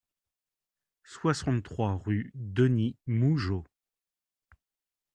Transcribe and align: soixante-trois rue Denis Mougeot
soixante-trois 1.03 1.95
rue 2.03 2.31
Denis 2.33 2.95
Mougeot 3.05 3.65